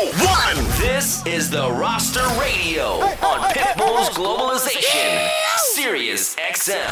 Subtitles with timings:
[0.00, 0.56] one.
[0.78, 5.28] This is the Roster Radio on Pitbull's Globalization,
[5.74, 6.90] Sirius XM.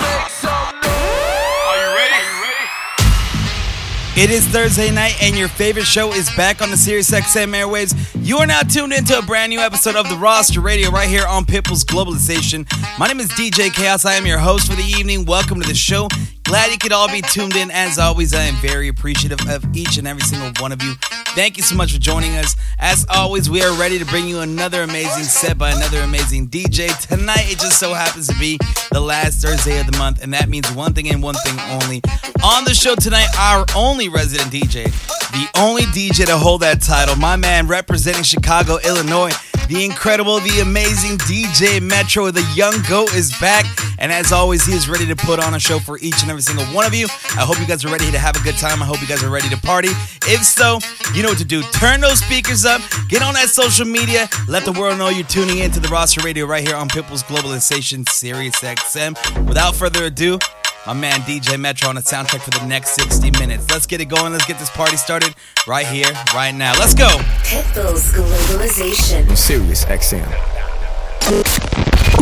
[4.15, 7.95] It is Thursday night, and your favorite show is back on the Sirius XM airwaves.
[8.21, 11.27] You are now tuned into a brand new episode of the Roster Radio right here
[11.27, 12.69] on Pitbull's Globalization.
[12.99, 14.05] My name is DJ Chaos.
[14.05, 15.25] I am your host for the evening.
[15.25, 16.09] Welcome to the show.
[16.49, 17.71] Glad you could all be tuned in.
[17.71, 20.95] As always, I am very appreciative of each and every single one of you.
[21.35, 22.57] Thank you so much for joining us.
[22.79, 26.89] As always, we are ready to bring you another amazing set by another amazing DJ.
[27.07, 28.59] Tonight, it just so happens to be
[28.91, 32.01] the last Thursday of the month, and that means one thing and one thing only.
[32.43, 34.85] On the show tonight, our only resident DJ,
[35.33, 39.35] the only DJ to hold that title, my man representing Chicago, Illinois
[39.69, 43.67] the incredible, the amazing DJ Metro, the young GOAT is back.
[43.99, 46.38] And as always, he is ready to put on a show for each and every
[46.43, 47.07] single one of you.
[47.37, 48.83] I hope you guys are ready to have a good time.
[48.83, 49.89] I hope you guys are ready to party.
[50.27, 50.79] If so,
[51.15, 51.63] you know what to do.
[51.73, 55.59] Turn those speakers up, get on that social media, let the world know you're tuning
[55.59, 59.47] in to the roster radio right here on Pitbull's Globalization Sirius XM.
[59.47, 60.39] Without further ado,
[60.87, 63.71] my man DJ Metro on the soundtrack for the next 60 minutes.
[63.71, 64.33] Let's get it going.
[64.33, 65.35] Let's get this party started
[65.67, 66.73] right here, right now.
[66.79, 67.09] Let's go.
[67.45, 69.37] Pitbull's Globalization.
[69.37, 70.29] Sirius XM.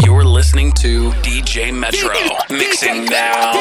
[0.03, 2.15] You're listening to DJ Metro
[2.51, 3.53] mixing now.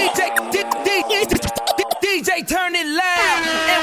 [2.02, 3.75] DJ, turn it loud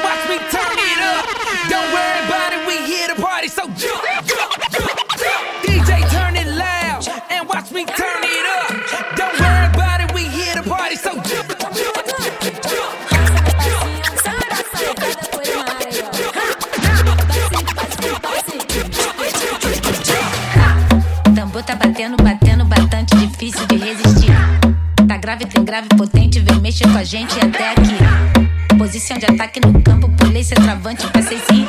[25.33, 28.77] grave, tem grave, potente, vem mexer com a gente até aqui.
[28.77, 30.11] Posição de ataque no campo,
[30.45, 31.67] seu travante, passei sim.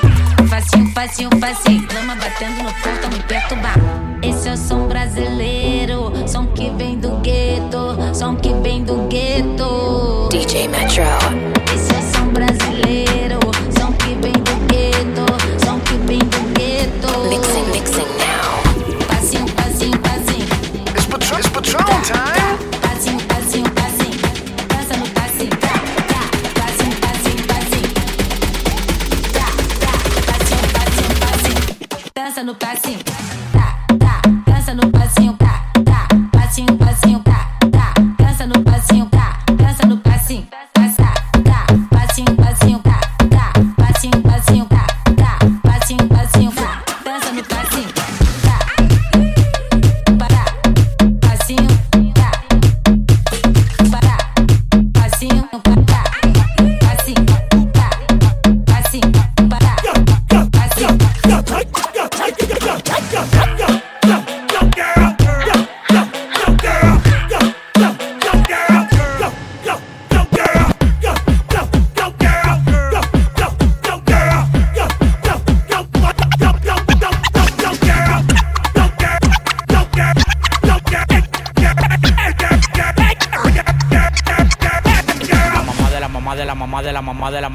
[0.50, 1.88] Facinho, facinho, facinho.
[1.94, 3.76] Lama batendo no porta, me perturbar.
[4.22, 10.30] Esse é o som brasileiro, som que vem do gueto, som que vem do gueto.
[10.32, 11.53] DJ Metro.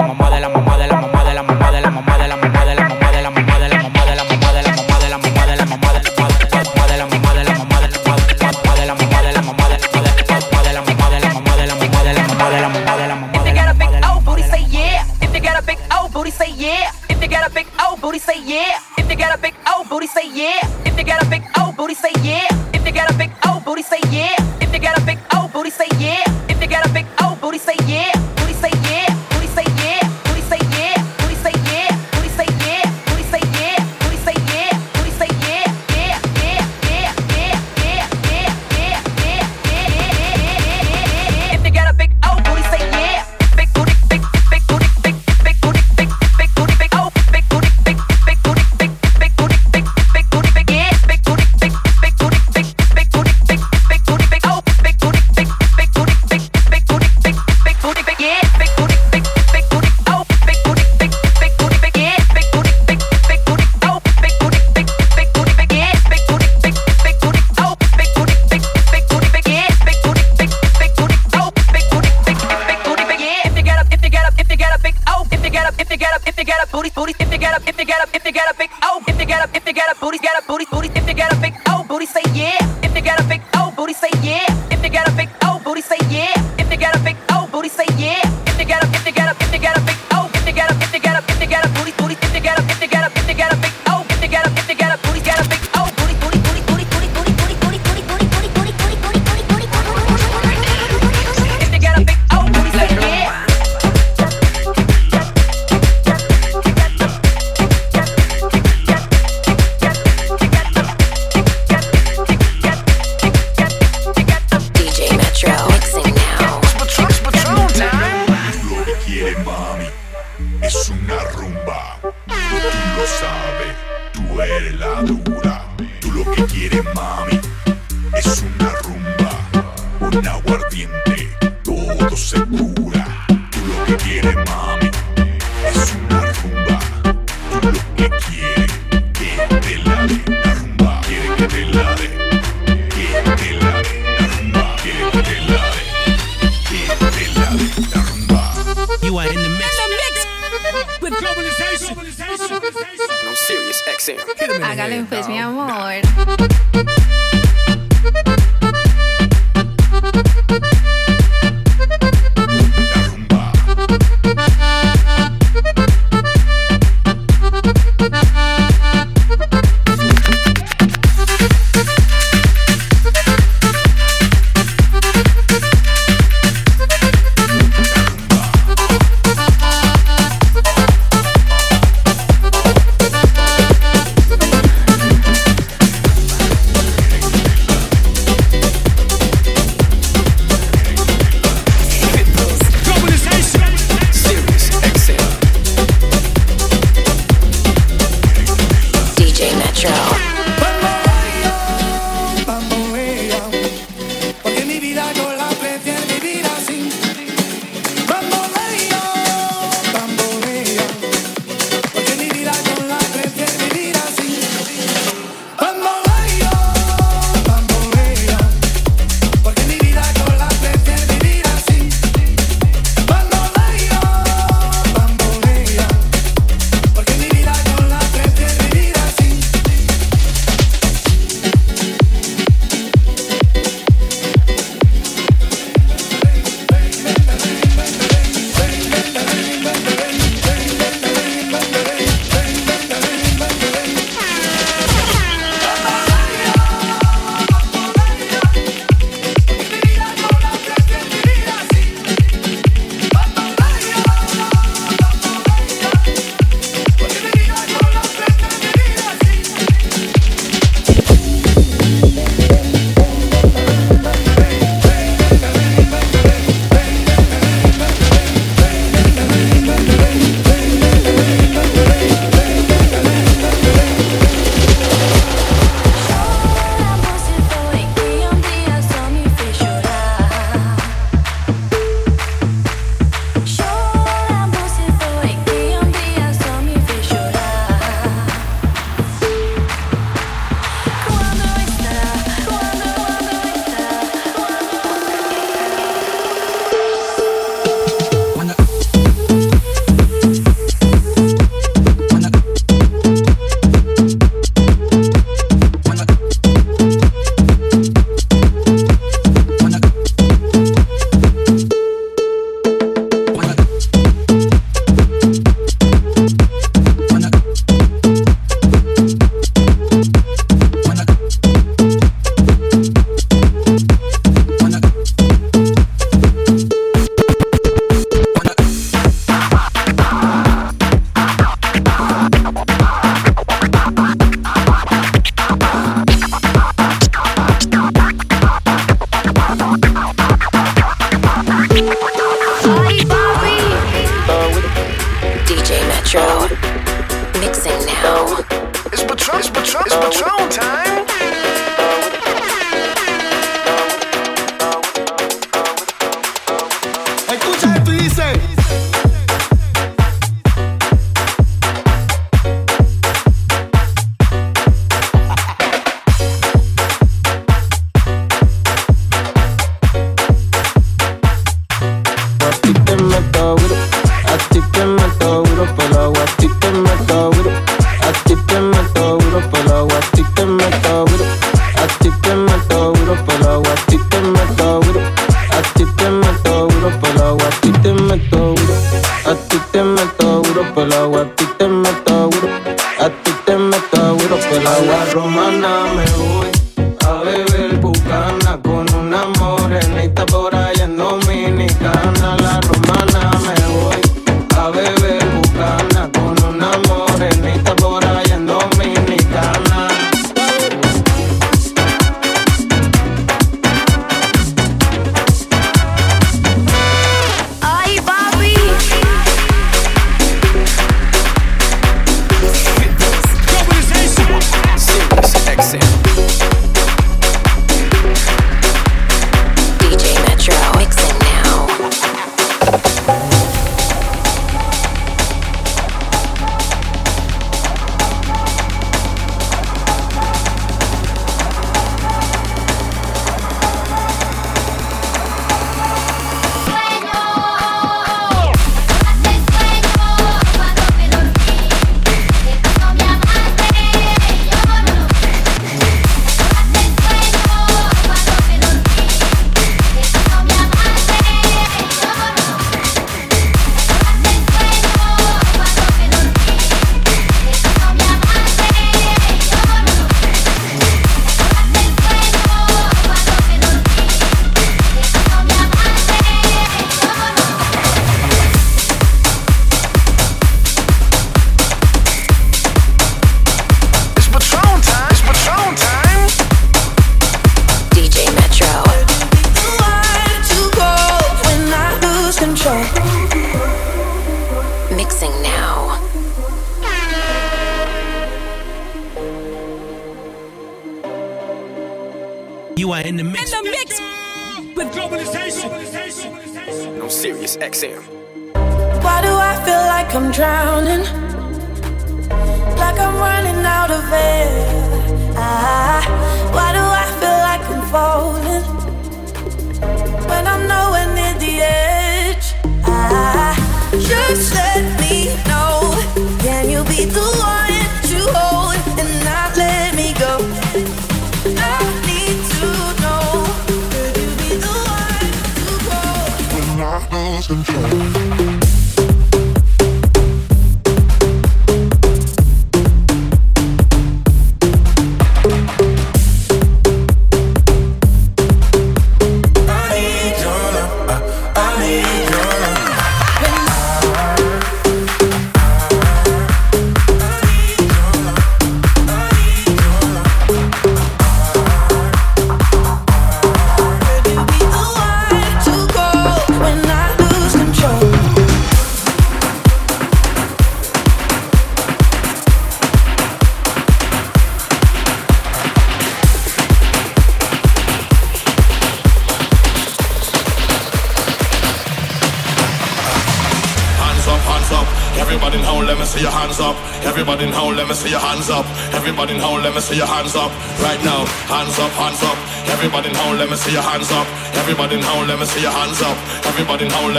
[199.83, 200.10] Electro.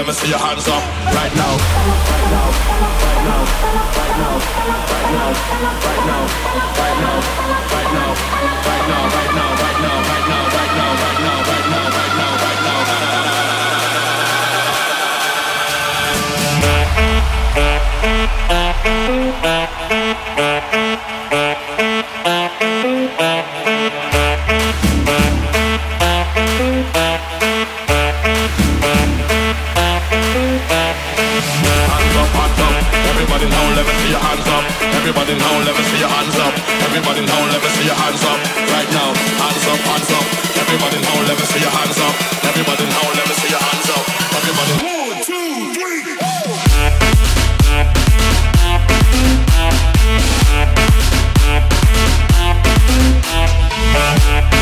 [0.02, 0.81] Never see your hands up.
[33.42, 34.62] Everybody now, let me see your hands up.
[34.94, 36.54] Everybody now, let me see your hands up.
[36.86, 38.38] Everybody now, let me see your hands up.
[38.70, 39.10] Right now,
[39.42, 40.22] hands up, hands up.
[40.62, 42.14] Everybody now, let me see your hands up.
[42.46, 44.06] Everybody now, let me see your hands up.
[44.38, 44.78] Everybody.
[44.86, 46.06] One, two, three.
[54.54, 54.61] Oh!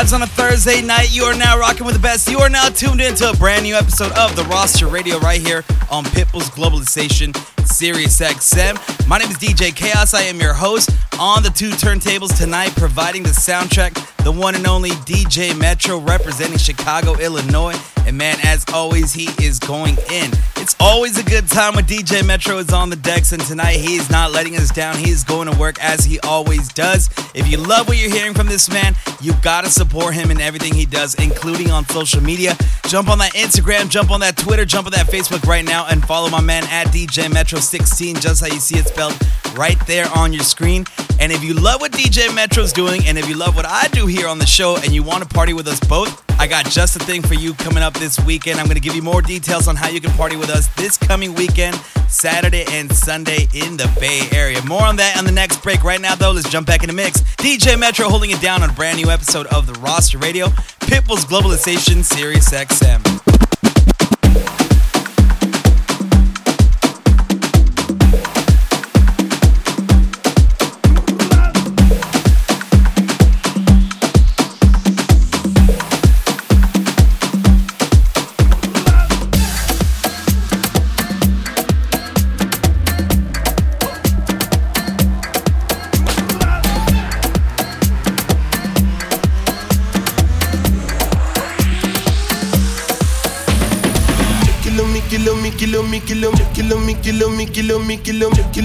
[0.00, 1.14] Vibes on a Thursday night.
[1.14, 2.30] You are now rocking with the best.
[2.30, 5.64] You are now tuned into a brand new episode of the Roster Radio right here
[5.90, 7.36] on Pitbull's Globalization,
[7.66, 8.78] Sirius XM.
[9.06, 10.14] My name is DJ Chaos.
[10.14, 14.66] I am your host on the two turntables tonight, providing the soundtrack, the one and
[14.66, 17.78] only DJ Metro representing Chicago, Illinois.
[18.06, 20.30] And man, as always, he is going in.
[20.60, 23.96] It's always a good time when DJ Metro is on the decks, and tonight he
[23.96, 24.98] is not letting us down.
[24.98, 27.08] He is going to work as he always does.
[27.34, 30.74] If you love what you're hearing from this man, you gotta support him in everything
[30.74, 32.58] he does, including on social media.
[32.86, 36.04] Jump on that Instagram, jump on that Twitter, jump on that Facebook right now, and
[36.04, 39.16] follow my man at DJ Metro16, just how you see it spelled
[39.56, 40.84] right there on your screen.
[41.18, 44.06] And if you love what DJ Metro's doing, and if you love what I do
[44.06, 46.94] here on the show, and you want to party with us both, I got just
[46.94, 48.58] the thing for you coming up this weekend.
[48.58, 50.96] I'm going to give you more details on how you can party with us this
[50.96, 51.76] coming weekend,
[52.08, 54.64] Saturday and Sunday in the Bay Area.
[54.64, 55.84] More on that on the next break.
[55.84, 57.20] Right now, though, let's jump back in the mix.
[57.36, 60.46] DJ Metro holding it down on a brand new episode of the Roster Radio,
[60.80, 63.49] Pitbull's Globalization Sirius XM.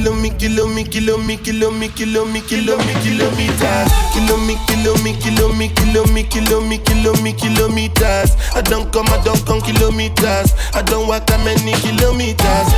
[0.06, 3.92] Kilo kilo me, kilo me, kilo me, kilo me, kilo me, kilo me, kilometers.
[4.14, 8.36] Kilo me, kilo me, kilo me, kilo me, kilo me, kilo me, kilometers.
[8.54, 10.54] I don't come, I don't come kilometers.
[10.76, 12.70] I don't walk that many kilometers.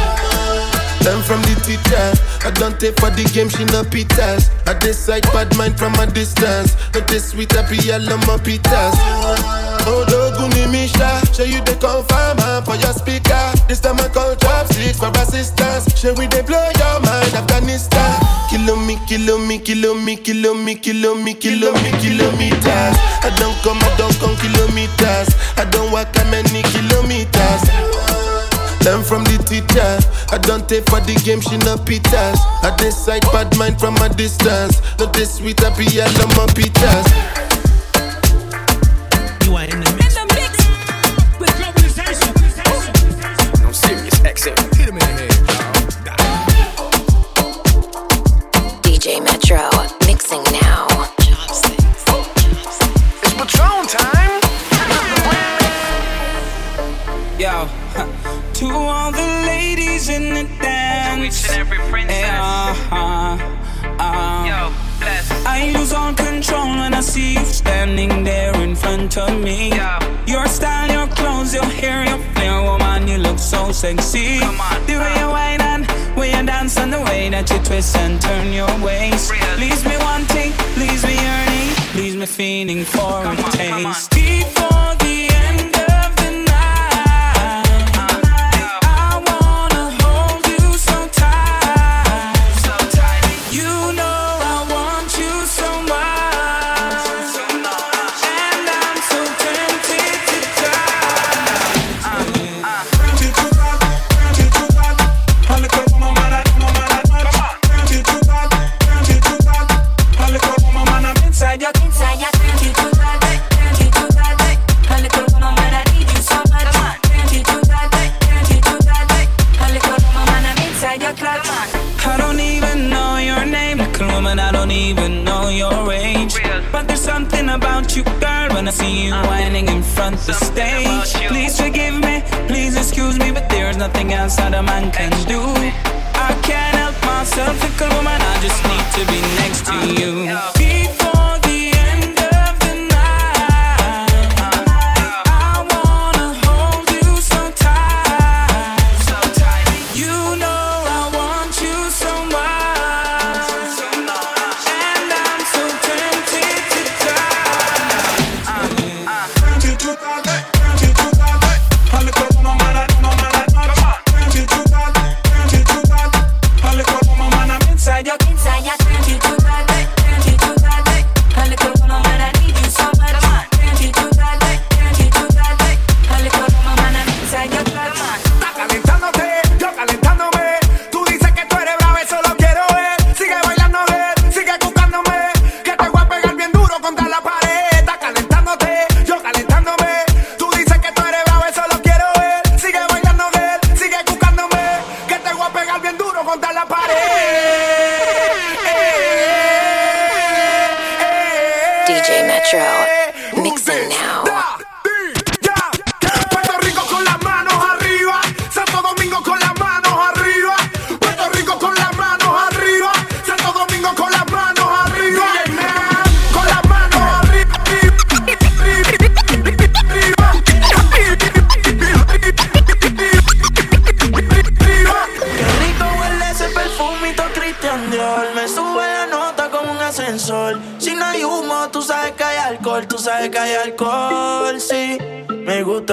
[1.04, 2.08] Learn from the teacher.
[2.48, 4.48] I don't take for the game, she no pitas.
[4.66, 6.76] I decide bad mind from a distance.
[6.94, 8.96] Not this sweet, I be all on my pitas.
[9.84, 10.68] Oh, Doguni
[11.38, 13.38] Show you the confirm man for your speaker.
[13.70, 15.86] This time I call chopsticks for assistance.
[15.94, 18.18] Show we they blow your mind, Afghanistan.
[18.50, 22.98] Kilo me, kilo me, kilo me, kilo me, kilo me, kilo me, kilometers.
[23.22, 25.30] I don't come, I don't come kilometers.
[25.62, 27.62] I don't walk that many kilometers.
[28.82, 30.02] Learn from the teacher.
[30.34, 32.42] I don't take for the game, she no pitas.
[32.66, 34.82] I decide bad mind from a distance.
[34.98, 37.06] Not this sweet, I be all on my pitas.
[39.46, 39.97] You are in
[44.88, 44.94] XM.
[44.94, 45.28] Hit him in the
[48.84, 49.70] DJ Metro,
[50.06, 50.88] mixing now.
[53.22, 54.42] It's Patron time.
[57.38, 57.68] Yo,
[58.54, 61.50] to all the ladies in the dance.
[61.52, 62.22] every princess.
[62.22, 63.38] Yeah,
[64.00, 64.87] uh, Yo,
[65.50, 69.72] I lose all control when I see you standing there in front of me.
[70.28, 74.40] Your style, your clothes, your hair, your flair, woman, you look so sexy.
[74.40, 78.22] The way you whine and way you dance and the way that you twist and
[78.22, 79.32] turn your waist.
[79.58, 84.12] Leaves me wanting, leaves me yearning, leaves me feeling for a taste.
[84.12, 84.77] Before the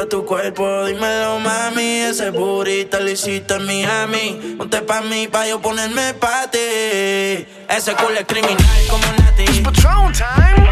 [0.09, 2.01] Tu cuerpo, dímelo, mami.
[2.01, 4.57] Ese burrito lo hiciste en Miami.
[4.59, 6.59] Ponte pa' mí, pa' yo ponerme pa' ti.
[6.59, 9.45] Ese culo es criminal como Nati.
[9.45, 10.64] It's Patron time.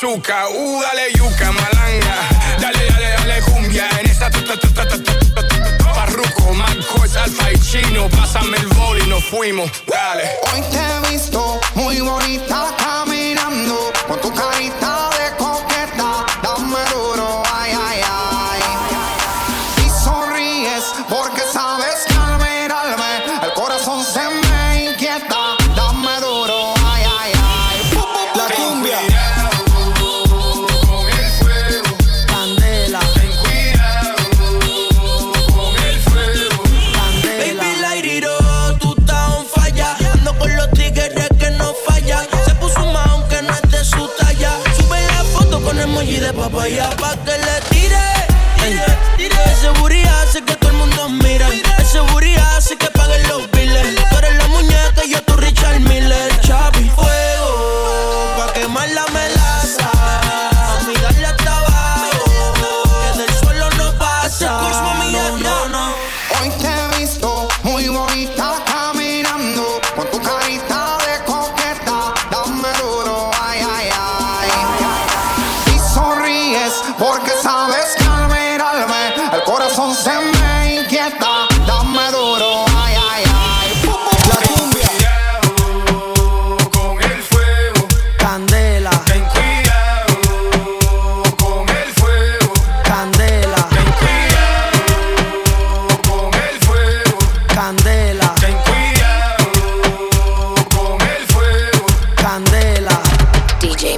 [0.00, 0.46] bazooka.
[0.82, 2.14] Dale yuca, malanga.
[2.60, 3.88] Dale, dale, dale cumbia.
[4.00, 5.12] En esta tuta, tuta, tuta,
[5.94, 9.70] Parruco, Marcos, Alfa y Pásame el boli, nos fuimos.
[9.86, 10.30] Dale.
[10.52, 15.09] Hoy te he visto muy bonita caminando con tu carita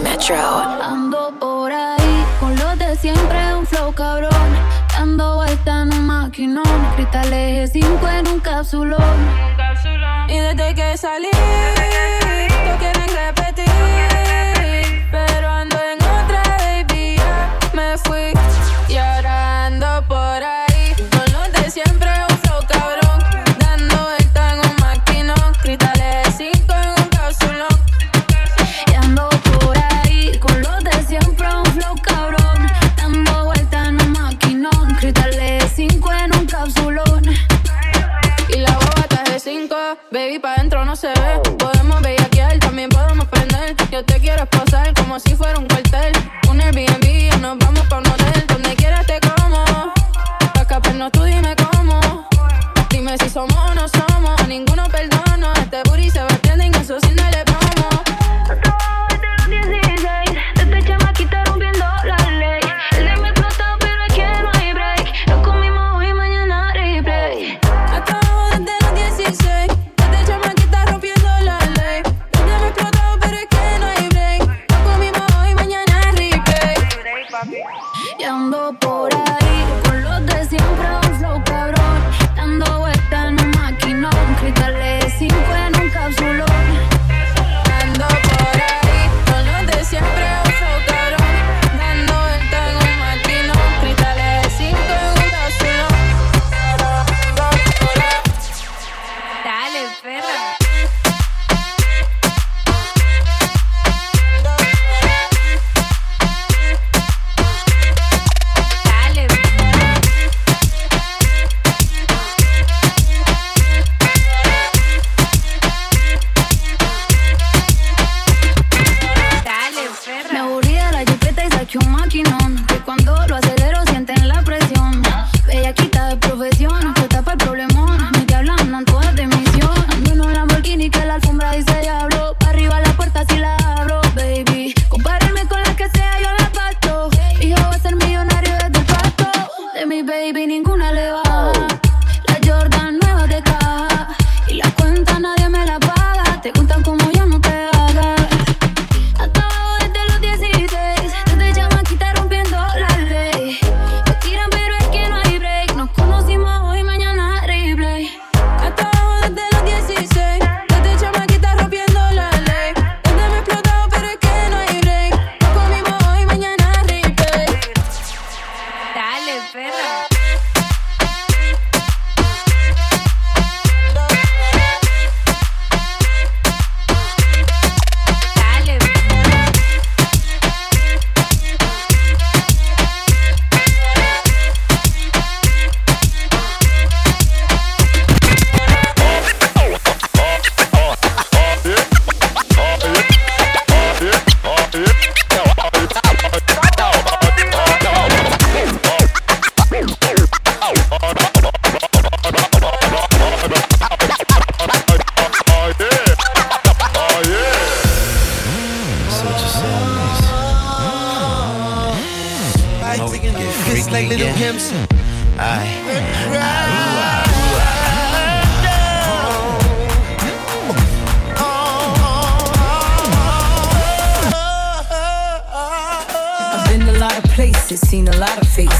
[0.02, 0.36] Metro.
[0.36, 4.50] Ando por ahí con los de siempre, un flow cabrón.
[4.92, 6.92] Dando vuelta en un maquinón.
[6.96, 8.98] Cristales 5 en un cápsulón.
[10.28, 10.56] Y desde.
[10.56, 11.28] Desde que salí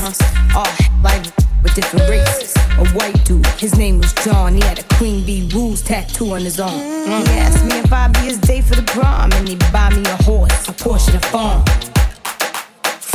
[0.03, 0.13] huh?
[0.55, 1.23] Oh, like
[1.63, 2.55] with different races.
[2.79, 4.55] A white dude, his name was John.
[4.55, 6.73] He had a Queen Bee Rules tattoo on his arm.
[6.73, 7.29] Mm.
[7.29, 10.03] He asked me if I'd be his day for the prom, and he buy me
[10.05, 11.65] a horse, a Porsche, and a farm.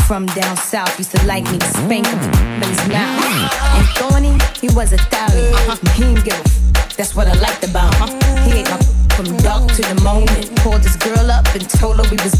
[0.07, 3.51] From down south, used to like me to spank him, but he's not.
[3.75, 5.51] And Thorny, he was a thali.
[5.51, 5.75] Uh-huh.
[5.95, 8.07] He didn't give a f- That's what I liked about him.
[8.49, 10.45] He ain't my from dark to the moment.
[10.61, 12.35] Called this girl up and told her we was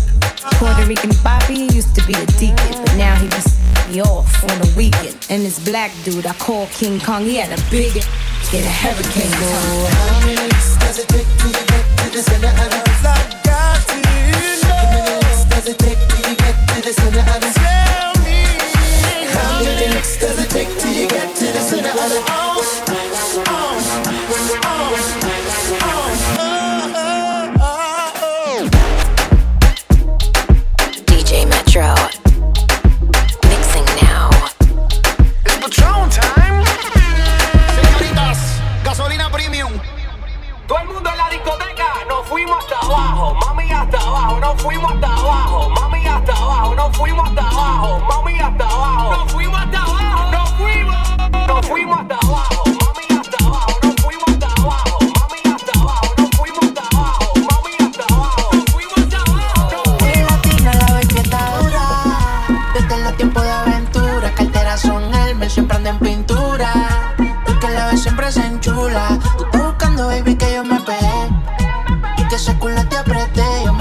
[0.62, 1.66] Puerto Rican Bobby.
[1.74, 3.58] Used to be a deacon, but now he was
[3.90, 5.18] me off on the weekend.
[5.32, 7.94] And this black dude I call King Kong, he had a big,
[8.52, 9.92] get a hurricane going.
[10.06, 12.78] How many weeks does it take to get to the center of the
[15.50, 16.17] Does it take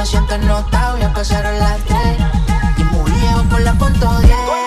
[0.06, 2.18] siento notado, ya pasaron las tres.
[2.78, 4.65] Y muy lejos por la punto 10.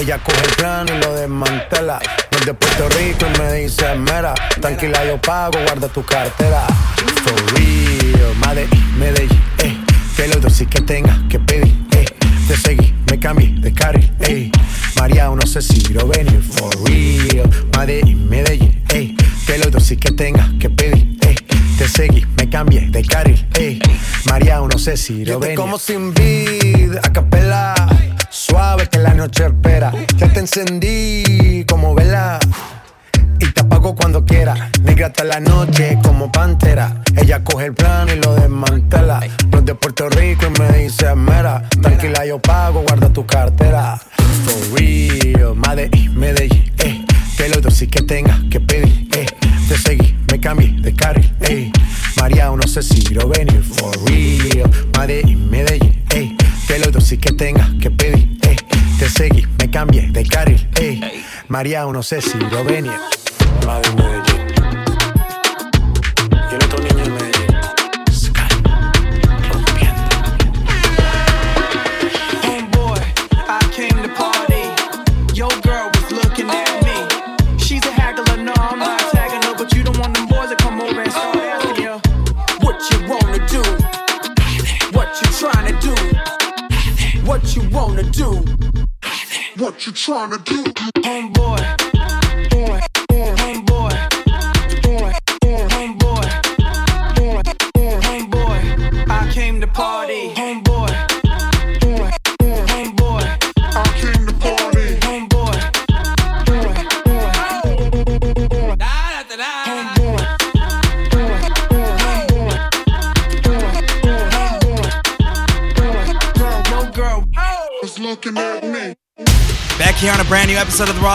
[0.00, 2.00] Ella coge el plano y lo desmantela.
[2.30, 4.32] Es de Puerto Rico y me dice mera.
[4.58, 6.66] Tranquila, yo pago, guarda tu cartera.
[7.22, 9.76] For real, Medellín, Medellín, eh.
[10.16, 12.06] Que los dos sí que tenga que pedir, eh.
[12.48, 14.50] Te seguí, me cambié de carril, eh.
[14.96, 17.50] María, no sé si lo venir, for real.
[17.76, 19.14] Medellín, Medellín, eh.
[19.46, 21.34] Que los dos sí que tenga que pedir, eh.
[21.76, 23.78] Te seguí, me cambié de carril, eh.
[24.24, 25.56] María, no sé si lo venir.
[25.56, 27.74] como sin vid, a capela.
[28.30, 29.44] Suave que la noche.
[30.20, 31.59] Ya te encendí
[61.60, 62.38] Mariano, no sé si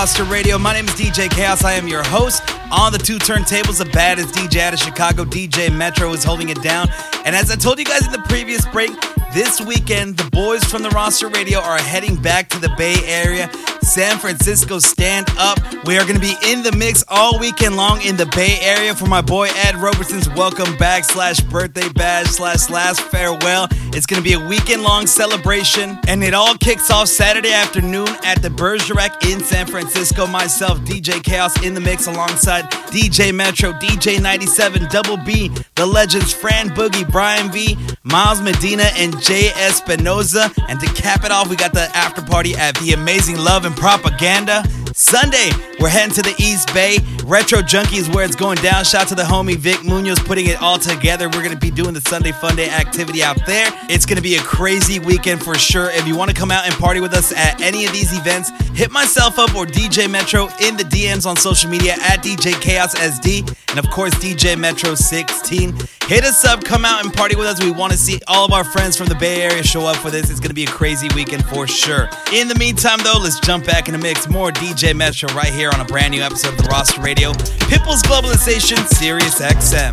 [0.06, 0.60] Roster Radio.
[0.60, 1.64] My name is DJ Chaos.
[1.64, 2.44] I am your host.
[2.72, 6.62] On the two turntables, the baddest DJ out of Chicago, DJ Metro, is holding it
[6.62, 6.90] down.
[7.26, 8.92] And as I told you guys in the previous break,
[9.34, 13.50] this weekend, the boys from the Roster Radio are heading back to the Bay Area.
[13.86, 15.60] San Francisco, stand up.
[15.86, 18.96] We are going to be in the mix all weekend long in the Bay Area
[18.96, 23.68] for my boy Ed Robertson's welcome back slash birthday bash slash last farewell.
[23.94, 28.08] It's going to be a weekend long celebration, and it all kicks off Saturday afternoon
[28.26, 30.26] at the Bergerac in San Francisco.
[30.26, 36.34] Myself, DJ Chaos, in the mix alongside DJ Metro, DJ 97, Double B, the legends
[36.34, 40.52] Fran Boogie, Brian V, Miles Medina, and Jay Espinoza.
[40.68, 43.75] And to cap it off, we got the after party at the Amazing Love and
[43.76, 44.64] Propaganda.
[44.98, 47.00] Sunday, we're heading to the East Bay.
[47.26, 48.86] Retro Junkie is where it's going down.
[48.86, 51.28] Shout out to the homie Vic Munoz putting it all together.
[51.28, 53.68] We're going to be doing the Sunday Fun Day activity out there.
[53.90, 55.90] It's going to be a crazy weekend for sure.
[55.92, 58.52] If you want to come out and party with us at any of these events,
[58.70, 62.96] hit myself up or DJ Metro in the DMs on social media at DJ Chaos
[62.96, 65.76] SD and of course DJ Metro 16.
[66.08, 67.62] Hit us up, come out and party with us.
[67.64, 70.12] We want to see all of our friends from the Bay Area show up for
[70.12, 70.30] this.
[70.30, 72.08] It's going to be a crazy weekend for sure.
[72.32, 74.30] In the meantime, though, let's jump back in the mix.
[74.30, 77.32] More DJ Metro right here on a brand new episode of the Roster Radio,
[77.70, 79.92] People's Globalization, Sirius XM.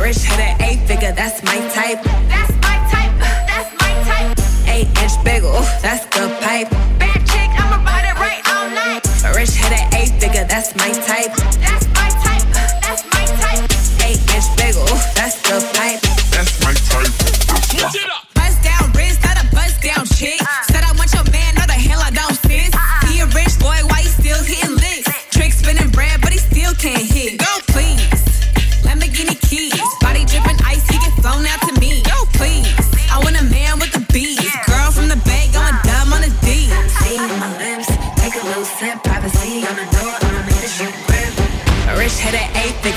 [0.00, 2.02] Rich had an eight figure, that's my type.
[2.28, 3.12] That's my type.
[3.46, 4.38] That's my type.
[4.68, 5.52] Eight inch bagel,
[5.82, 6.70] that's the pipe.
[6.98, 9.04] Bad chick, I'ma ride it right all night.
[9.36, 11.34] Rich had an eight figure, that's my type.
[11.60, 11.87] That's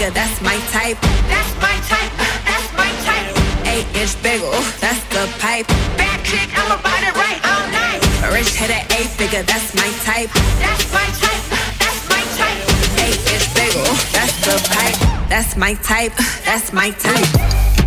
[0.01, 0.97] nigga, that's my type.
[1.29, 2.11] That's my type,
[2.45, 3.67] that's my type.
[3.67, 5.67] Eight inch bagel, that's the pipe.
[5.97, 8.01] Bad chick, I'ma bite it right all night.
[8.33, 10.29] Rich head at eight figure, that's my type.
[10.59, 11.43] That's my type,
[11.77, 12.61] that's my type.
[13.05, 13.83] Eight inch bagel,
[14.13, 15.29] that's the pipe.
[15.29, 16.13] That's my type,
[16.45, 17.80] that's my type.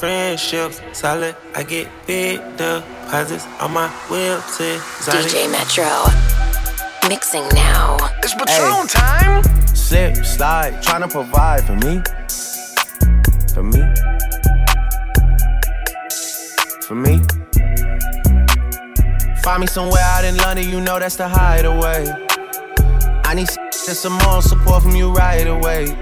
[0.00, 1.36] friendships solid.
[1.54, 4.58] I get big deposits on my whips.
[5.04, 5.90] DJ Metro.
[7.06, 7.98] Mixing now.
[8.22, 8.86] It's Patron hey.
[8.88, 9.66] time.
[9.74, 12.00] Slip, slide, trying to provide for me.
[13.52, 13.82] For me.
[16.86, 17.20] For me.
[19.42, 22.06] Find me somewhere out in London, you know that's the hideaway.
[23.24, 25.94] I need some more support from you right away.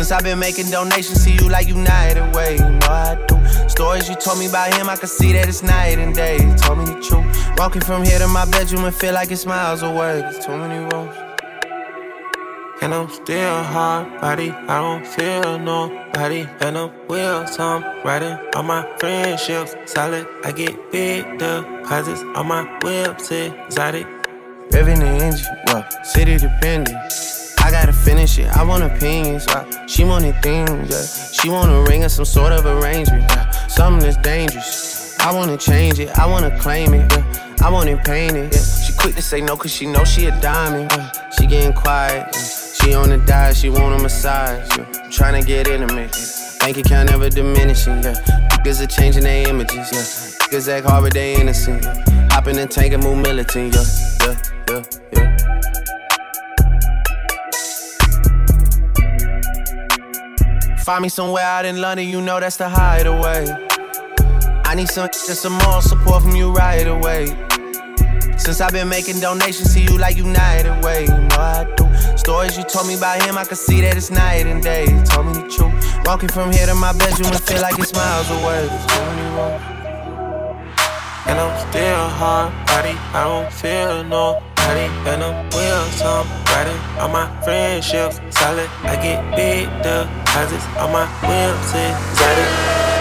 [0.00, 3.36] Since I've been making donations to you like United Way, you know I do.
[3.68, 6.38] Stories you told me about him, I can see that it's night and day.
[6.42, 7.58] He told me the truth.
[7.58, 10.22] Walking from here to my bedroom and feel like it's miles away.
[10.22, 11.14] There's too many rooms.
[12.80, 16.48] And I'm still hard body, I don't feel nobody.
[16.60, 19.74] and up wheels, I'm riding on my friendships.
[19.84, 24.06] Solid, I get big deposits on my whips, exotic.
[24.70, 27.39] Living the engine, well, city dependent.
[27.62, 28.48] I gotta finish it.
[28.56, 29.46] I want opinions.
[29.48, 29.86] Yeah.
[29.86, 30.90] She wanted things.
[30.90, 31.32] Yeah.
[31.32, 33.24] She want a ring or some sort of arrangement.
[33.30, 33.50] Yeah.
[33.68, 35.18] Something that's dangerous.
[35.20, 36.10] I wanna change it.
[36.18, 37.12] I wanna claim it.
[37.12, 37.56] Yeah.
[37.62, 38.52] I want it painted.
[38.54, 38.60] Yeah.
[38.60, 40.90] She quick to say no cause she know she a diamond.
[40.92, 41.12] Yeah.
[41.38, 42.28] She getting quiet.
[42.32, 42.40] Yeah.
[42.40, 43.56] She on the diet.
[43.56, 44.76] She want a massage.
[44.76, 45.08] Yeah.
[45.10, 46.16] Trying to get intimate.
[46.16, 46.58] Yeah.
[46.60, 48.02] Bank account never diminishing.
[48.02, 48.14] Yeah.
[48.50, 49.76] Niggas are changing their images.
[49.76, 50.46] Yeah.
[50.48, 51.82] Niggas act hard but they innocent.
[51.84, 52.28] Yeah.
[52.30, 53.74] Hop in the tank and move militant.
[53.74, 53.84] Yeah.
[54.26, 54.36] Yeah.
[54.68, 54.82] Yeah.
[55.12, 55.79] Yeah.
[60.90, 63.46] Find me somewhere out in London, you know that's the hideaway.
[64.64, 67.26] I need some just some more support from you right away.
[68.36, 71.86] Since I've been making donations to you like United Way, you know I do.
[72.18, 74.82] Stories you told me about him, I can see that it's night and day.
[74.90, 76.06] You told me the truth.
[76.06, 78.66] Walking from here to my bedroom and feel like it's miles away.
[81.30, 84.88] And I'm still hard body, I don't feel no body.
[85.10, 88.68] And I'm real some riding on my friendships solid.
[88.82, 92.50] I get big deposits on my whips exotic.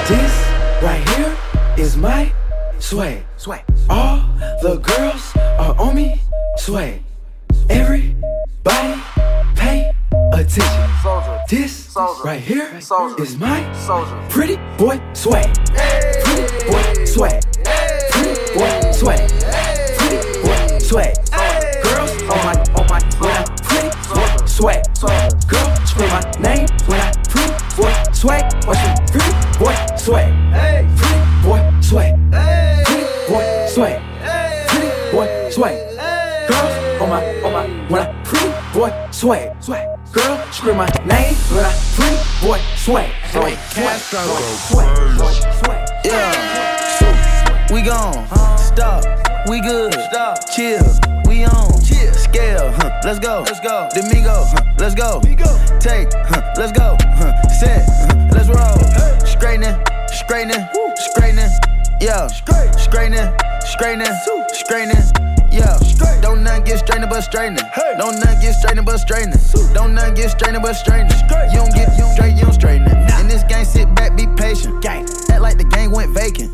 [0.09, 0.33] This
[0.81, 1.33] right here
[1.77, 2.31] is my
[2.79, 3.23] sway.
[3.37, 3.61] Sway.
[3.89, 4.17] All
[4.61, 6.21] the girls are on me.
[6.57, 7.01] Sway.
[7.69, 8.93] Everybody
[9.55, 9.91] pay
[10.33, 10.85] attention.
[11.49, 12.69] This right here
[13.19, 14.15] is my soldier.
[14.29, 15.45] pretty boy sway.
[16.25, 17.39] Pretty boy sway.
[18.11, 19.27] Pretty boy sway.
[19.97, 21.28] Pretty boy sway.
[22.99, 24.81] My when I pretty boy sway.
[25.47, 28.41] Girl scream my name when I pretty boy sway.
[28.67, 30.27] Watch me pretty boy sway.
[30.97, 32.09] Pretty boy sway.
[32.85, 34.01] Pretty boy sway.
[34.67, 35.75] Pretty boy sway.
[36.47, 39.53] Girls on oh my on my when I pretty boy sway.
[39.61, 39.87] Sway.
[40.11, 43.11] Girl scream my name when I pretty boy sway.
[43.31, 43.55] Sway.
[43.71, 44.19] Castro.
[44.69, 44.87] Sway.
[45.63, 45.85] Sway.
[46.05, 46.97] Yeah.
[46.97, 48.27] So, we gone.
[48.57, 49.03] Stop.
[49.47, 49.93] We good.
[49.93, 50.37] Stop.
[50.53, 50.83] Chill.
[51.27, 51.78] We on.
[52.49, 52.71] Chill.
[52.71, 53.01] Huh.
[53.03, 53.43] Let's go.
[53.45, 53.89] Let's go.
[53.93, 54.33] Domingo.
[54.33, 54.63] Huh.
[54.79, 55.21] Let's go.
[55.79, 56.07] Take.
[56.13, 56.53] Huh.
[56.57, 56.97] Let's go.
[56.99, 57.47] Huh.
[57.49, 57.85] Set.
[57.87, 58.27] Huh.
[58.33, 58.79] Let's roll.
[59.27, 59.77] Straightening.
[60.07, 60.67] Straightening.
[60.97, 61.51] Straightening.
[62.01, 62.25] Yeah.
[62.27, 63.29] Straightening.
[63.61, 64.15] Straightening.
[64.51, 65.38] Straightening.
[65.59, 66.21] Yeah.
[66.21, 67.63] Don't none get straightening but straightening.
[67.97, 69.39] Don't none get straightening but straightening.
[69.73, 71.11] Don't none get straightening but straightening.
[71.51, 73.19] You don't get you don't straight, you don't straighten it.
[73.19, 74.81] In this game, sit back, be patient.
[74.81, 75.03] Gang.
[75.29, 76.51] Act like the game went vacant.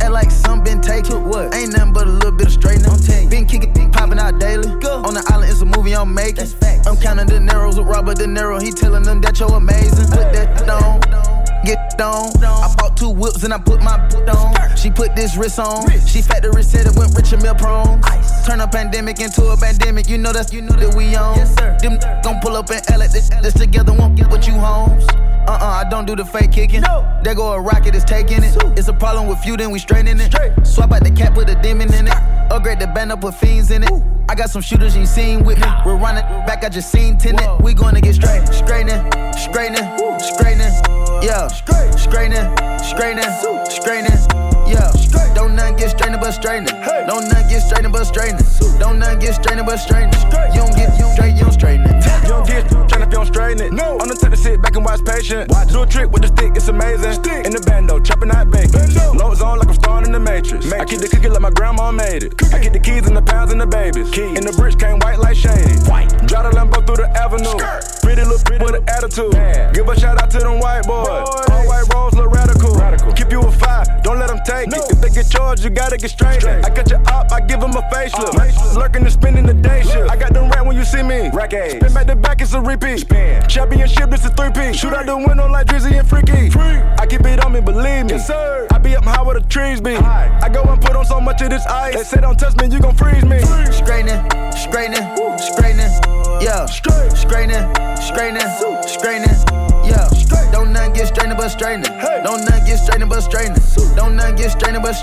[0.00, 1.28] Act like some been taken.
[1.28, 1.54] What?
[1.54, 3.28] Ain't nothing but a little bit of straightening.
[3.28, 4.68] Been kicking, been popping out daily.
[4.68, 6.46] On the island, it's a movie I'm making.
[6.86, 8.62] I'm counting the narrows with Robert De Niro.
[8.62, 10.06] He telling them that you're amazing.
[10.10, 11.33] Put that on.
[11.64, 12.44] Get on.
[12.44, 14.76] I bought two whips and I put my boot on.
[14.76, 15.88] She put this wrist on.
[16.06, 18.02] She wrist said it went rich and meal prone.
[18.46, 20.06] Turn a pandemic into a pandemic.
[20.08, 21.36] You know that's you know that we on.
[21.36, 21.76] Yes, sir.
[21.80, 23.94] Them gon' pull up and L at this, this together.
[23.94, 25.06] Won't get what you homes.
[25.46, 26.82] Uh uh, I don't do the fake kicking.
[26.82, 27.20] No.
[27.22, 28.56] There go a rocket, it's taking it.
[28.78, 30.34] It's a problem with you, then we straightening it.
[30.66, 32.14] Swap out the cap, put a demon in it.
[32.50, 33.92] Upgrade the band up, put fiends in it.
[34.28, 35.66] I got some shooters you seen with me.
[35.86, 37.62] We're running back, I just seen tenant.
[37.62, 39.00] We gonna get straight, straightening,
[39.32, 41.03] straightening, straightening.
[41.24, 42.54] Yeah, straightening,
[42.84, 43.24] straightening,
[43.70, 44.43] straightening.
[44.66, 44.90] Yeah,
[45.34, 46.74] don't none get straightening but straightening.
[47.06, 48.44] Don't none get straightening but straightening.
[48.78, 50.14] Don't none get straightening but straightening.
[50.54, 52.04] You don't get you don't straight, you don't straighten it.
[52.22, 53.72] You don't get trying if you don't straighten it.
[53.72, 53.98] No.
[54.00, 55.50] I'm the type to sit back and watch patient.
[55.68, 57.12] Do a trick with the stick, it's amazing.
[57.44, 58.88] In the bando, chopping out bacon.
[59.16, 60.70] Loads on like I'm starring in the Matrix.
[60.72, 62.34] I keep the cookie like my grandma made it.
[62.52, 64.08] I keep the keys and the pounds and the babies.
[64.16, 65.76] And the bricks came white like shady.
[65.90, 66.08] White.
[66.26, 67.58] Drive the Lambo through the avenue.
[68.02, 69.34] Pretty little pretty with an attitude.
[69.74, 71.28] Give a shout out to them white boys.
[71.50, 72.72] All white rolls look radical.
[73.14, 74.74] Keep you a five, don't let them take it.
[74.74, 76.44] If they get charged, you gotta get straight.
[76.44, 78.74] I got your up, I give them a facelift.
[78.76, 80.10] Lurking and spending the day shift.
[80.10, 81.30] I got them rat when you see me.
[81.30, 83.08] Spin back to back, it's a repeat.
[83.48, 84.76] Championship, this a three piece.
[84.76, 86.50] Shoot out the window like Drizzy and Freaky.
[86.98, 88.12] I keep it on me, believe me.
[88.12, 88.66] Yes, sir.
[88.70, 89.96] I be up high where the trees be.
[89.96, 91.94] I go and put on so much of this ice.
[91.94, 93.40] They say don't touch me, you gon' freeze me.
[93.72, 94.20] Straightening,
[94.52, 95.04] straightening,
[95.38, 95.92] straightening.
[96.40, 97.64] Yeah, straightening,
[97.96, 98.48] straightening,
[98.86, 99.36] straightening.
[99.84, 100.08] Yeah,
[100.54, 101.90] don't none get straightening but straightening.
[102.22, 103.60] Don't none get straightening but straightening.
[103.96, 104.94] Don't none get straightening but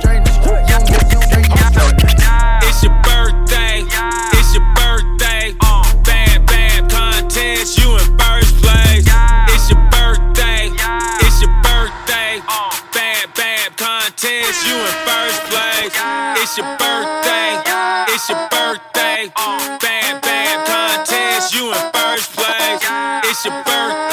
[1.76, 2.32] don't get you.
[2.64, 3.84] It's your birthday.
[4.32, 5.52] It's your birthday.
[6.08, 7.78] Bad, bad contest.
[7.78, 9.04] You in first place.
[9.52, 10.72] It's your birthday.
[11.20, 12.40] It's your birthday.
[12.96, 14.64] Bad, bad contest.
[14.64, 15.92] You in first place.
[16.40, 17.60] It's your birthday.
[18.08, 19.28] It's your birthday.
[19.84, 21.54] Bad, bad contest.
[21.54, 22.80] You in first place.
[23.28, 24.11] It's your birthday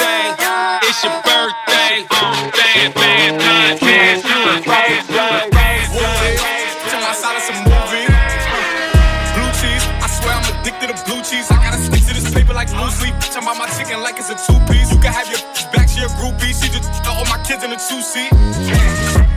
[1.88, 5.68] on bad, bad bad, bad, bad.
[9.98, 11.50] I swear I'm addicted to blue cheese.
[11.50, 13.14] I gotta stick to this paper like blue sleep.
[13.16, 14.92] Bitch, I'm my chicken like it's a two piece.
[14.92, 15.40] You can have your
[15.72, 16.52] back to your groupie.
[16.52, 18.28] She just all my kids in a two seat.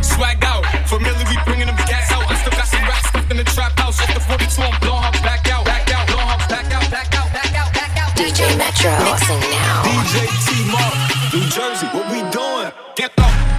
[0.03, 2.27] Swagged out, familiar, bringing them gas out.
[2.27, 3.95] I still got some rap in the trap house.
[4.01, 5.63] Off the 42, I'm blowing her back out.
[5.63, 6.67] Back out, blowing her back.
[8.21, 8.91] DJ Metro,
[9.23, 9.83] sing now.
[9.87, 10.95] DJ T Mark,
[11.33, 12.00] New Jersey
[12.95, 13.50] get up.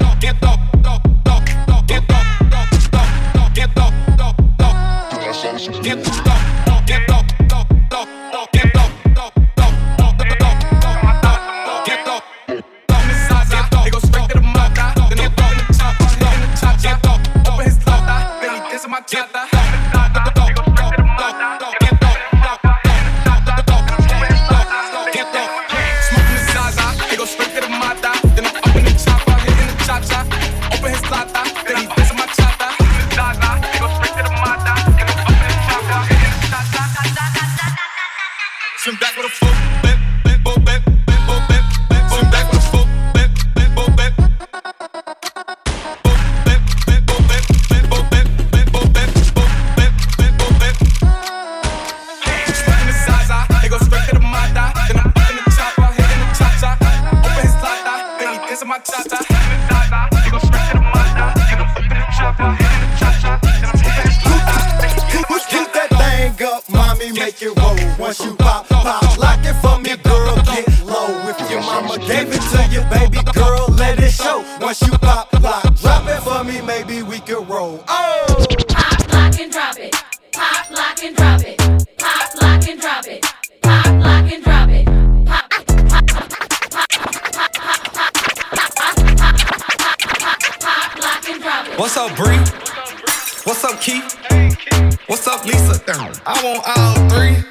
[91.82, 92.36] What's up, Bree?
[93.42, 94.14] What's up, Keith?
[95.08, 95.82] What's up, Lisa?
[96.24, 97.42] I want all three.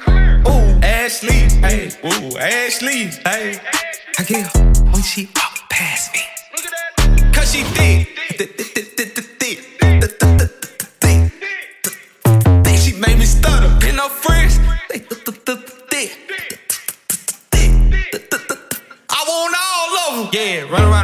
[0.48, 1.50] Ooh, Ashley.
[1.60, 3.10] Hey, ooh, Ashley.
[3.26, 3.60] Hey,
[4.18, 6.20] I get her when she walk past me.
[6.56, 7.34] Look at that.
[7.34, 8.11] Cause she thick,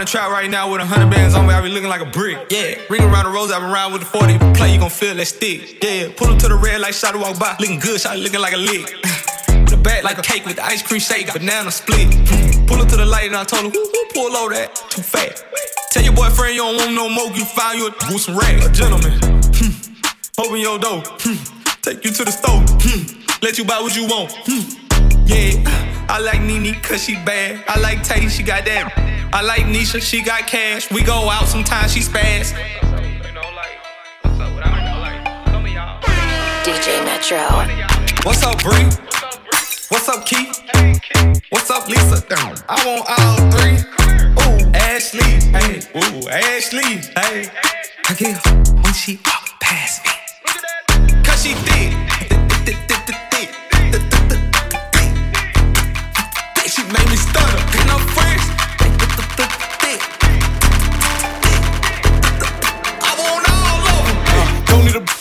[0.09, 1.53] trap right now with a hundred bands on me.
[1.53, 2.39] I be looking like a brick.
[2.51, 3.53] Yeah, ring around the rose.
[3.53, 4.39] I been around with the 40.
[4.57, 5.85] Play, you gon' feel that stick.
[5.85, 7.57] Yeah, pull up to the red light, shot walk by.
[7.61, 8.87] Looking good, shot looking like a lick.
[9.69, 12.09] the back like a cake with the ice cream shake, banana split.
[12.67, 14.75] Pull up to the light and I told her, who, who pull over that?
[14.89, 15.45] Too fat.
[15.93, 18.65] Tell your boyfriend you don't want no more, you find you a with some rag.
[18.65, 19.13] A gentleman.
[19.61, 19.77] Hmm.
[20.41, 21.03] Open your door.
[21.21, 21.37] Hmm.
[21.83, 22.65] Take you to the store.
[22.81, 23.21] Hmm.
[23.43, 24.33] Let you buy what you want.
[24.49, 24.65] Hmm.
[25.29, 25.53] Yeah,
[26.09, 27.63] I like Nene cause she bad.
[27.69, 29.18] I like Tay, she got that.
[29.31, 30.91] I like Nisha, she got cash.
[30.91, 32.55] We go out sometimes, she spaz.
[36.65, 37.39] DJ Metro.
[38.25, 38.85] What's up, Bree?
[39.91, 40.63] What's up, Keith?
[41.51, 42.25] What's up, Lisa?
[42.69, 43.77] I want all three.
[44.43, 45.23] Ooh, Ashley.
[45.53, 47.01] Hey, ooh, Ashley.
[47.15, 47.51] Hey,
[48.09, 51.23] I get her when she walk past me.
[51.23, 51.93] Cause she thick.
[51.93, 51.98] Thick,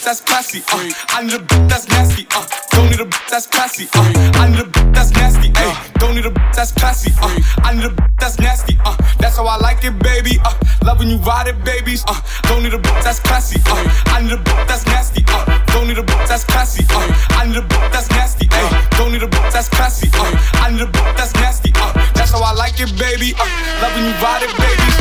[0.07, 0.63] that's classy.
[0.71, 2.25] Uh, I need a bitch that's nasty.
[2.31, 3.89] Uh, don't need a bitch that's classy.
[3.93, 5.51] Uh, I need a bitch that's nasty.
[5.53, 7.11] Ay, don't need a bitch that's classy.
[7.21, 7.27] Uh,
[7.67, 8.77] I need a bitch that's nasty.
[8.85, 10.39] Uh, that's how I like it, baby.
[10.45, 10.55] Uh,
[10.85, 12.05] love when you ride it, babies.
[12.07, 13.59] Uh, don't need a bitch that's classy.
[13.67, 13.83] Uh,
[14.15, 15.25] I need a bitch that's nasty.
[15.27, 15.43] Uh,
[15.75, 16.85] don't need a bitch that's classy.
[16.87, 17.03] Uh,
[17.35, 18.47] I need a bitch that's nasty.
[18.49, 20.07] Ay, don't need a bitch that's classy.
[20.13, 21.73] Uh, I need a bitch that's nasty.
[21.75, 23.35] Uh, that's how I like it, baby.
[23.35, 23.43] Uh,
[23.83, 24.95] love when you ride it, babies.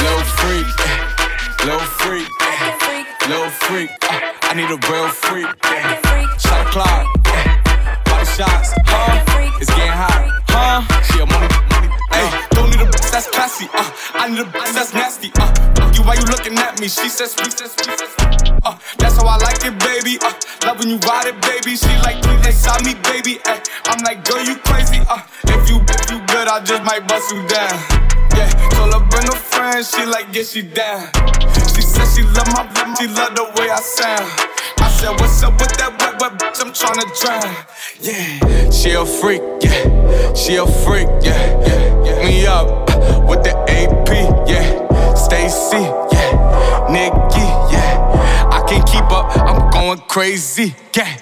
[0.00, 0.63] Low freak, low
[4.54, 5.50] I need a real freak.
[5.66, 6.38] Yeah.
[6.38, 7.98] Shot o'clock, yeah.
[8.06, 8.70] body shots.
[8.86, 9.58] Huh?
[9.58, 10.30] It's getting hot.
[10.46, 10.78] Huh?
[11.10, 11.90] She a money, money.
[12.14, 13.66] Hey, don't need a bitch that's classy.
[13.74, 15.32] Uh, I need a bitch that's nasty.
[15.34, 15.50] Uh,
[15.90, 16.86] you, why you looking at me?
[16.86, 18.14] She says, we says, we says.
[18.62, 20.22] Uh, that's how I like it, baby.
[20.22, 20.30] Uh,
[20.62, 21.74] love when you ride it, baby.
[21.74, 23.42] She like me, they saw me, baby.
[23.46, 23.58] Ay,
[23.90, 25.02] I'm like, girl, you crazy.
[25.10, 25.18] Uh,
[25.50, 28.03] if you, if you good, I just might bust you down.
[29.64, 31.08] Yeah, a she like, yeah, she down.
[31.72, 34.30] She said she love my, she love the way I sound.
[34.76, 36.60] I said, what's up with that wet, wet bitch?
[36.60, 37.64] I'm tryna drown.
[37.98, 38.70] Yeah.
[38.70, 40.34] She a freak, yeah.
[40.34, 42.04] She a freak, yeah.
[42.04, 42.28] yeah.
[42.28, 42.66] Me up
[43.26, 44.10] with the AP,
[44.46, 45.14] yeah.
[45.14, 45.80] Stacy,
[46.12, 46.84] yeah.
[46.92, 48.52] Nikki, yeah.
[48.52, 51.16] I can't keep up, I'm going crazy, yeah.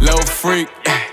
[0.00, 1.04] Little freak, yeah.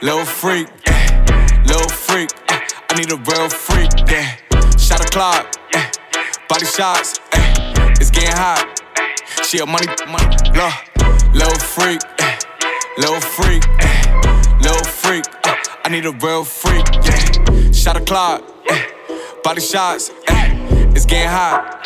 [0.00, 1.64] Little freak, yeah.
[1.66, 4.36] Little freak, uh, I need a real freak, yeah.
[4.78, 5.90] Shot o'clock, yeah.
[6.50, 7.92] Body shots, yeah.
[8.00, 8.82] It's getting hot.
[9.44, 10.68] She a money, money, low.
[11.32, 12.38] Little freak, eh.
[12.98, 14.58] Little freak, eh.
[14.60, 17.70] Little freak, uh, I need a real freak, yeah.
[17.70, 18.84] Shot o'clock, eh.
[19.44, 20.59] Body shots, eh.
[20.94, 21.80] It's getting hot.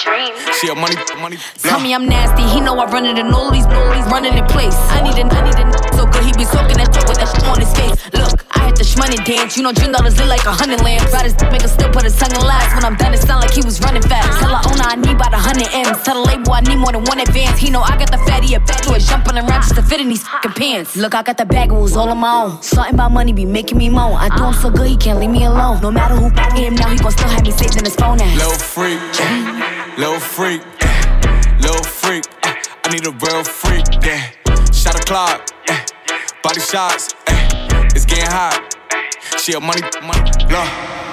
[0.61, 3.51] She a money, money, Tell me I'm nasty, he know I run it in all
[3.51, 4.75] these, all these running in place.
[4.93, 7.29] I need a, I need a so good, he be soaking that shit with that
[7.29, 7.97] shit on his face.
[8.17, 11.13] Look, I hit the shmoney dance, you know, dream dollars look like a hundred lamps.
[11.13, 12.75] Ride his make him still put his tongue in last.
[12.77, 14.41] When I'm done, it sound like he was running fast.
[14.41, 16.01] Tell her oh, owner I need about a hundred M's.
[16.03, 17.61] Tell the label I need more than one advance.
[17.61, 18.97] He know I got the fatty, a fat to
[19.35, 20.97] jumping around just to fit in these fucking pants.
[20.97, 22.63] Look, I got the bag, it was all on my own.
[22.63, 24.17] Something about money be making me moan.
[24.17, 25.81] I do him so good, he can't leave me alone.
[25.81, 28.21] No matter who back him now, he gon' still have me saved in his phone
[28.21, 28.37] ass.
[28.37, 29.01] Little freak.
[29.99, 30.63] Little freak.
[31.61, 32.25] Little freak.
[32.85, 34.31] I need a real freak, yeah.
[34.73, 35.85] Shot o'clock, eh.
[36.43, 37.15] Body shots.
[37.95, 38.77] It's getting hot.
[39.39, 41.04] She a money, money, low.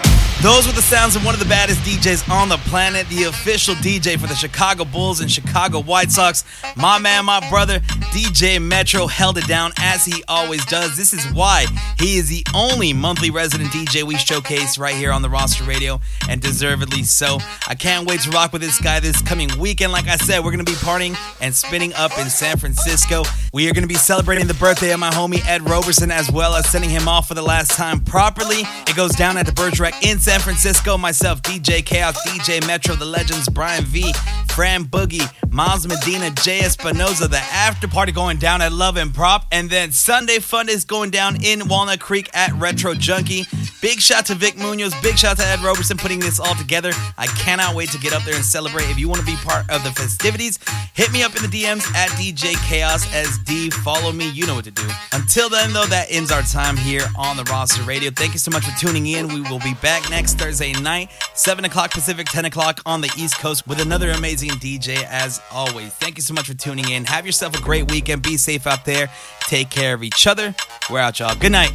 [0.41, 3.75] Those were the sounds of one of the baddest DJs on the planet, the official
[3.75, 6.43] DJ for the Chicago Bulls and Chicago White Sox.
[6.75, 7.77] My man, my brother,
[8.09, 10.97] DJ Metro held it down as he always does.
[10.97, 11.67] This is why
[11.99, 16.01] he is the only monthly resident DJ we showcase right here on the roster radio,
[16.27, 17.37] and deservedly so.
[17.67, 19.91] I can't wait to rock with this guy this coming weekend.
[19.91, 23.25] Like I said, we're going to be partying and spinning up in San Francisco.
[23.53, 26.55] We are going to be celebrating the birthday of my homie Ed Roberson as well
[26.55, 28.63] as sending him off for the last time properly.
[28.87, 30.97] It goes down at the Bergerac in San Francisco.
[30.97, 34.13] Myself, DJ Chaos, DJ Metro, the legends, Brian V,
[34.47, 37.29] Fran Boogie, Miles Medina, Jay Espinoza.
[37.29, 39.45] The after party going down at Love and Prop.
[39.51, 43.45] And then Sunday Fun is going down in Walnut Creek at Retro Junkie.
[43.81, 44.93] Big shout to Vic Munoz.
[45.01, 46.91] Big shout to Ed Roberson putting this all together.
[47.17, 48.89] I cannot wait to get up there and celebrate.
[48.89, 50.59] If you want to be part of the festivities,
[50.93, 53.73] hit me up in the DMs at DJ Chaos SD.
[53.73, 54.29] Follow me.
[54.29, 54.87] You know what to do.
[55.13, 58.11] Until then, though, that ends our time here on the roster radio.
[58.11, 59.27] Thank you so much for tuning in.
[59.27, 63.39] We will be back next Thursday night, 7 o'clock Pacific, 10 o'clock on the East
[63.39, 65.91] Coast with another amazing DJ as always.
[65.93, 67.05] Thank you so much for tuning in.
[67.05, 68.21] Have yourself a great weekend.
[68.21, 69.09] Be safe out there.
[69.47, 70.53] Take care of each other.
[70.91, 71.33] We're out, y'all.
[71.33, 71.71] Good night.